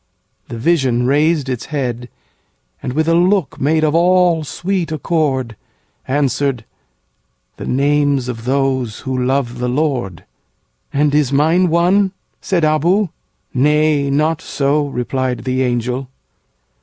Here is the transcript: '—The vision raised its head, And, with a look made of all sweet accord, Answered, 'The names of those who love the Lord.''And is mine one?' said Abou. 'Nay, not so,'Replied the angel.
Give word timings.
'—The 0.47 0.57
vision 0.57 1.05
raised 1.05 1.47
its 1.47 1.67
head, 1.67 2.09
And, 2.81 2.93
with 2.93 3.07
a 3.07 3.13
look 3.13 3.61
made 3.61 3.83
of 3.83 3.93
all 3.93 4.43
sweet 4.43 4.91
accord, 4.91 5.55
Answered, 6.07 6.65
'The 7.57 7.67
names 7.67 8.27
of 8.27 8.45
those 8.45 9.01
who 9.01 9.15
love 9.23 9.59
the 9.59 9.69
Lord.''And 9.69 11.13
is 11.13 11.31
mine 11.31 11.69
one?' 11.69 12.13
said 12.41 12.63
Abou. 12.65 13.09
'Nay, 13.53 14.09
not 14.09 14.41
so,'Replied 14.41 15.43
the 15.43 15.61
angel. 15.61 16.09